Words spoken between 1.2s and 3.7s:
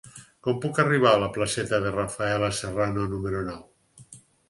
la placeta de Rafaela Serrano número nou?